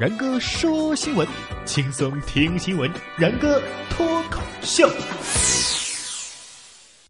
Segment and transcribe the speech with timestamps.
[0.00, 1.26] 然哥说新闻，
[1.66, 2.88] 轻松听新闻。
[3.16, 3.60] 然哥
[3.90, 4.88] 脱口秀，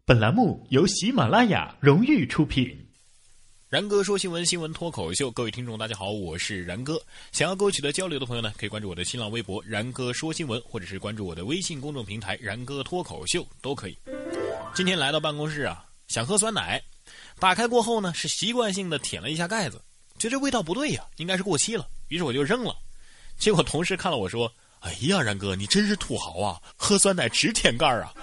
[0.05, 2.75] 本栏目由喜马拉雅荣誉出品。
[3.69, 6.99] 然哥说新闻，新闻脱口秀，各位听众大家好，我是然哥。
[7.31, 13.95] 想要跟我取得交流的朋友呢，可以关注我的新浪微博“然哥说新闻”，或者是关注我的微信公众平台“然哥脱口秀”都可以。
[14.73, 16.81] 今天来到办公室啊，想喝酸奶，
[17.39, 19.79] 打开过后呢，是习惯性的舔了一下盖子。
[20.17, 22.75] 觉得味道不对呀，应该是过期了，于是我就扔了。
[23.37, 24.51] 结果同事看了我说
[24.81, 26.61] ：“哎呀，然哥，你真是土豪啊！
[26.75, 28.13] 喝酸奶只舔盖儿啊！”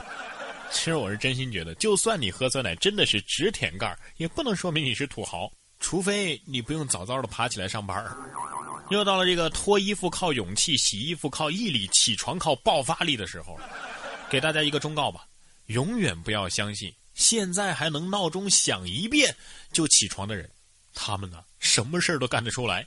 [0.71, 8.05] 其实我是真心觉得，就算你喝酸奶真的是只舔盖儿，也不能说明你是土豪，除非你不用早早的爬起来上班。
[8.91, 13.59] 又到了这个脱衣服靠勇气、洗衣服靠毅力、起床靠爆发力的时候，
[14.29, 15.27] 给大家一个忠告吧：
[15.67, 19.35] 永远不要相信现在还能闹钟响一遍
[19.73, 20.51] 就起床的人。
[20.95, 22.87] 他们呢，什么事儿都干得出来。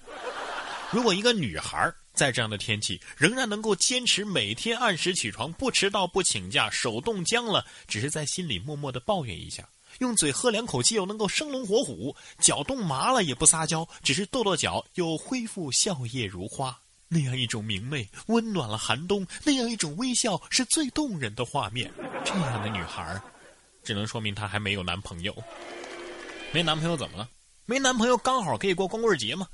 [0.92, 9.68] 如果一个女孩在这样的天气仍然能够坚持每天按时起床、不迟到、不请假，手冻僵了，只是在心里默默的抱怨一下，
[10.00, 16.76] 用嘴喝两口气又能够生龙活虎，脚冻麻了也不撒娇，只是跺跺脚又恢复笑靥如花，
[17.08, 21.92] 那样一种明媚温暖了寒冬，那样一种微笑是最动人的画面。
[22.26, 23.22] 这样的女孩，
[23.84, 25.36] 只能说明她还没有男朋友。
[26.52, 27.30] 没男朋友怎么了？
[27.66, 29.48] 没男朋友刚好可以过光棍节嘛？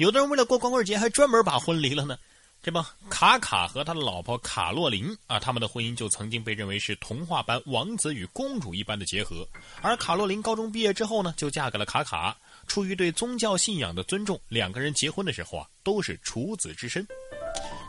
[0.00, 2.18] 有的人为了过光棍节还专门把婚离了呢。
[2.62, 9.46] 这不，卡卡和他的老婆卡洛琳啊，他们的婚姻就曾经被认为是童话般王子与公主一般的结合。
[9.82, 12.34] 而卡洛琳高中毕业之后呢，就嫁给了卡卡。
[12.66, 17.06] 出于对宗教信仰的尊重，两个人结婚的时候啊，都是处子之身。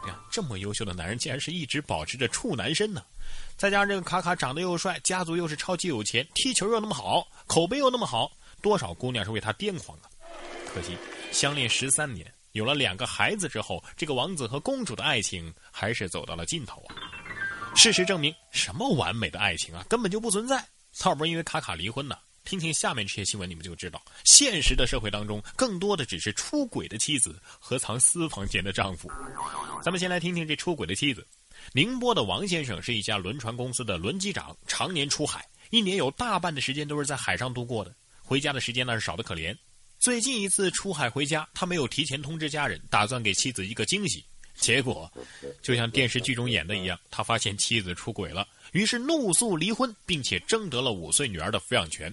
[0.06, 3.02] 呀，这么优秀的男人竟然是一直保持着处男身呢！
[3.56, 8.30] 再加上这个卡卡长得又帅，家族又是超级有钱，踢球又那么好，口碑又那么好。
[8.62, 10.12] 多少姑娘是为他癫狂啊！
[10.74, 10.98] 可惜
[11.32, 16.96] 相恋十三年，有了两个孩子之后，这个王子和公主的爱情还是走到了尽头啊！
[17.76, 20.64] 事实证明，什么完美的爱情啊，根本就不存在。
[21.06, 22.18] 要不是因为卡卡离婚呢？
[22.44, 29.10] 听听下面这些新闻，你们就知道，现实的社会当中，更多的只是出轨的妻子和藏私房钱的丈夫。
[29.82, 31.26] 咱们先来听听这出轨的妻子。
[31.72, 37.96] 宁波的王先生是一家轮船公司的轮机长，常年出海，一年有大半的时间都是在海上度过的。
[38.20, 39.56] 回家的时间那是少得可怜。
[40.02, 44.26] 最近一次出海回家，他没有提前通知家人，打算给妻子一个惊喜。
[44.56, 45.10] 结果，
[45.62, 52.12] 就像电视剧中演的一样，他发现妻子出轨了，于是怒诉离婚，并且争得了五岁女儿的抚养权。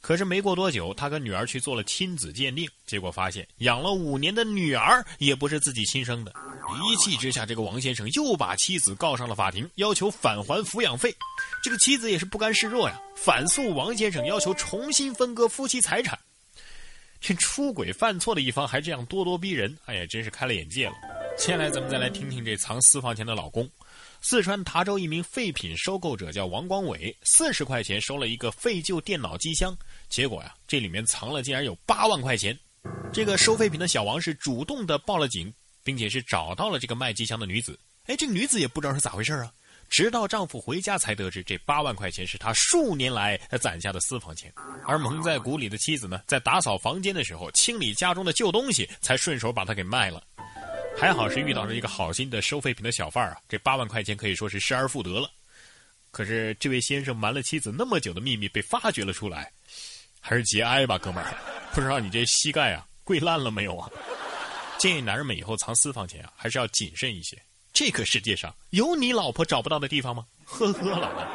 [0.00, 6.32] 可是没过多久，他跟女儿去做了亲子鉴定，结果发现养了五年的女儿也不是自己亲生的。
[6.84, 11.12] 一气之下，这个王先生又把妻子告上了法庭，要求返还抚养费。
[11.60, 16.16] 这个妻子也是不甘示弱呀，反诉王先生，要求重新分割夫妻财产。
[17.20, 20.94] 这出轨犯错的一方还这样咄咄逼人，哎呀，真是开了眼界了。
[21.36, 23.68] 接下来咱们再来听听这藏私房钱的老公。
[24.20, 29.76] 四川达州一名废品收购者叫王光伟，四十块钱收了一个废旧电脑机箱，
[30.08, 32.58] 结果呀，这里面藏了竟然有八万块钱。
[33.12, 35.52] 这个收废品的小王是主动的报了警。
[35.82, 39.50] 并且是找到了这个卖机箱的女子，哎，这女子也不知道是咋回事啊。
[39.90, 44.50] 直到丈夫回家才得知，这八万块钱是他数年来攒下的私房钱。
[44.86, 50.22] 而蒙在鼓里的妻子呢，在打扫房间的时候，清理家中的旧东西，才顺手把它给卖了。
[50.96, 55.28] 还好是遇到了一个好心的收废品的小贩啊，这八万块钱可以说是失而复得了。
[56.12, 59.50] 可是这位先生瞒了妻子那么久的秘密被发掘了出来，
[60.20, 61.34] 还是节哀吧，哥们儿。
[61.72, 63.90] 不知道你这膝盖啊跪烂了没有啊？
[64.78, 67.36] 建议男人们以后藏私房钱啊，还是要谨慎一些。
[67.72, 70.26] 这个世界上有你老婆找不到的地方吗？
[70.44, 71.28] 呵呵了。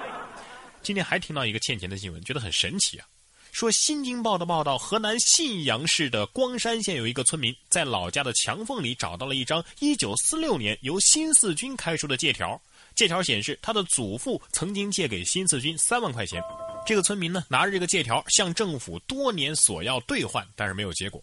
[0.81, 3.07] 今天还听到一个欠钱的新闻，觉得很神奇啊。
[3.51, 12.62] 说《新京报》的报道，河南信阳市的光山县有一个村民在老家的墙缝里找到了一张1946年由新四军开出的借条。
[12.96, 16.44] 借条显示，他的祖父曾经借给新四军三万块钱。
[16.85, 21.22] 这个村民呢，拿着这个借条向政府多年索要兑换，但是没有结果。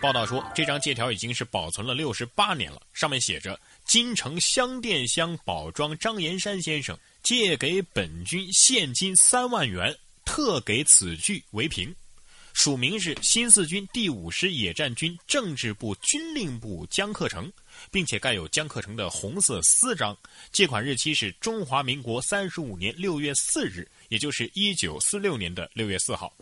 [0.00, 2.80] 报道说，这张借条已经是保存了六十八年了。
[2.92, 9.92] 上面写着：“金城香店乡宝庄张延山先生借给本军现金三万元，
[10.24, 11.94] 特给此据为凭。”
[12.58, 17.48] 署名是新四军第五师野战军政治部军令部江克成，
[17.88, 20.14] 并且盖有江克成的红色丝章。
[20.50, 23.88] 借款日期是中华民国三十五年六月四日。
[24.08, 26.34] 也就是一九四六年的六月四号，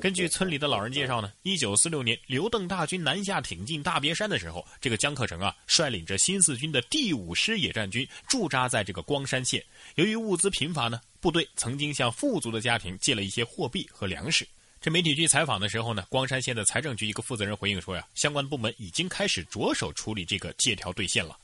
[0.00, 9.64] 根据村里的老人介绍呢，一九四六年刘邓大军南下挺进大别山的时候，这个江克成啊率领着新四军的第五师野战军驻扎在这个光山县。
[9.96, 14.46] 由于物资贫乏呢，部队曾经向富足的家庭借了一些货币和粮食。
[14.80, 21.36] 这媒体去采访的时候呢，光山县的财政局一个负责人回应说呀，相关部门已经开始着手处理这个借条兑现了。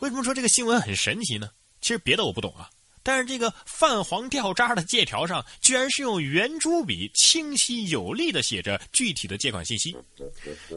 [0.00, 1.50] 为什么说这个新闻很神奇呢？
[1.80, 2.70] 其实别的我不懂啊，
[3.02, 9.96] 但是这个泛黄掉渣的借条上，居然是用圆珠笔清晰有力的写着具体的借款信息。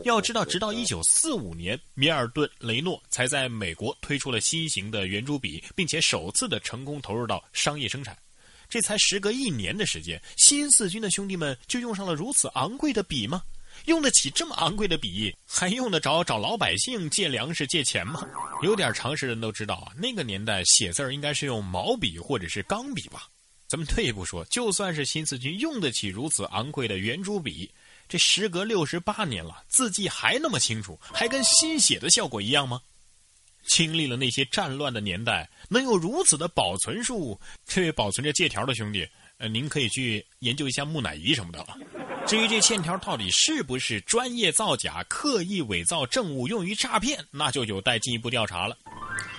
[0.04, 8.18] 要知道，直到一九四五年，米尔顿·雷诺才在美国推出了新型的圆珠笔，并且首次的成功投入到商业生产。
[8.70, 13.42] 这才时隔一年的时间，新四军的兄弟们就用上了如此昂贵的笔吗？
[13.86, 18.28] 用得起这么昂贵的笔，还用得着找老百姓借粮食借钱吗？
[18.64, 23.30] 有点常识人都知道啊，那个年代写字儿应该是用毛笔或者是钢笔吧。
[23.68, 27.70] 咱们退一步说，就算是新四军用得起如此昂贵的圆珠笔，
[28.10, 32.82] 这时隔六十八年了，字迹还那么清楚，还跟新写的效果一样吗？
[33.68, 41.78] 经历了那些战乱的年代，能有如此的保存术，这位保存着借条的兄弟，呃，您可以去研究一下木乃伊什么的了。
[42.26, 48.78] 至于这欠条到底是不是专业造假、刻意伪造证物用于诈骗，那就有待进一步调查了。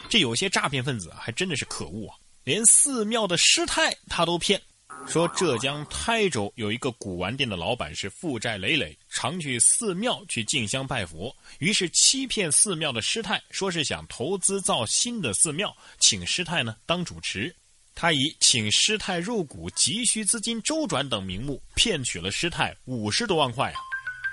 [0.08, 4.60] 这有些诈骗分子还真的是可恶啊，连寺庙的师太他都骗。
[5.08, 17.54] 说浙江台州有一个古玩店的老板是负债累累，常去寺庙去进香拜佛，于是欺骗寺庙的师太，说是想投资造新的寺庙，请师太呢当主持。
[17.94, 23.80] 他以请师太入股、急需资金周转等名目，骗取了师太五十多万块啊！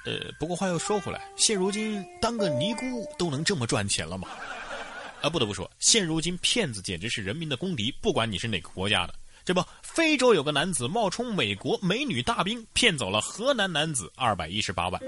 [0.05, 4.27] 呃，不过话又说回来，现如今当个尼姑都能这么赚钱了吗？
[5.21, 9.15] 啊，不得不说，现如今骗子简直是人民的公敌，不管你是哪个国家的。
[9.45, 14.99] 这不，非洲有个男子冒充美国美女大兵，骗走了河南男子二百一十八万。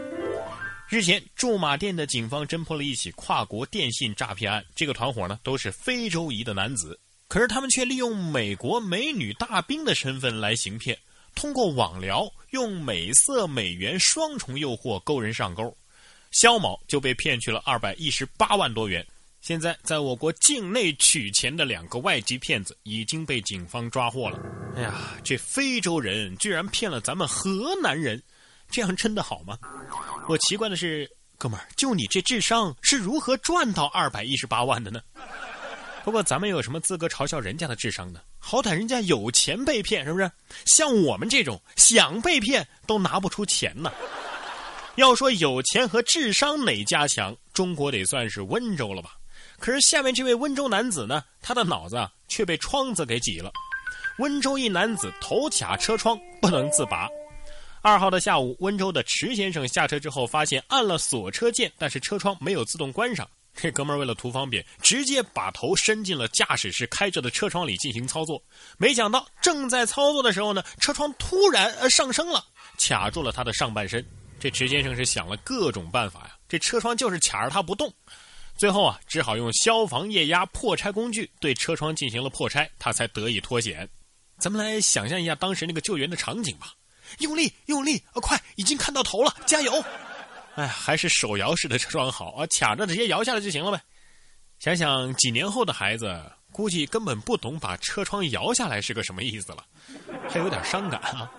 [0.88, 10.96] 日前，驻马店的警方侦破了一起跨国电信诈骗案，这个团伙呢都是非洲裔的男子，可是他们却利用美国美女大兵的身份来行骗，
[11.34, 15.76] 通过网聊，用美色美元双重诱惑勾人上钩，
[16.30, 19.04] 肖某就被骗去了二百一十八万多元。
[19.40, 24.40] 现在，在我国境内取钱的两个外籍骗子已经被警方抓获了。
[24.76, 24.94] 哎呀，
[25.24, 28.22] 这非洲人居然骗了咱们河南人，
[28.70, 29.58] 这样真的好吗？
[30.28, 35.00] 我奇怪的是，哥们儿，就你这智商是如何赚到二百一十八万的呢？
[36.04, 38.20] 不过咱们有什么资格嘲笑人家的智商呢？
[38.40, 40.30] 好歹人家有钱被骗，是不是？
[40.66, 43.92] 像我们这种想被骗都拿不出钱呢。
[44.96, 49.17] 要说有钱和智商哪家强，中国得算是温州了吧？
[49.60, 53.52] 可是下面这位温州男子呢，他的脑子却被窗子给挤了。
[54.20, 57.08] 温州一男子头卡车窗不能自拔。
[57.82, 63.28] 二号的下午，温州的池先生下车之后，发现按了锁车键，但是车窗没有自动关上。
[63.56, 68.42] 这哥们儿为了图方便，直接把头伸进了驾驶室开着的车窗里进行操作。
[68.78, 72.44] 没想到正在操作的时候呢，车窗突然呃上升了，
[72.78, 74.06] 卡住了他的上半身。
[74.40, 77.92] 这池先生是想了各种办法呀，这车窗就是卡着他不动。
[78.58, 83.88] 最后啊，只好用消防液压破拆工具对车窗进行了破拆，他才得以脱险。
[84.40, 86.74] 咱们来想象一下当时那个救援的场景吧，
[87.20, 89.84] 用力，用力，啊，快，已经看到头了，加油！
[90.56, 93.80] 哎，还是手摇式的车窗好啊，卡着直接摇下来就行了呗。
[94.58, 96.20] 想想几年后的孩子，
[96.52, 99.64] 估计根本不懂把车窗摇下来是个什么意思了，
[100.28, 101.32] 还有点伤感啊。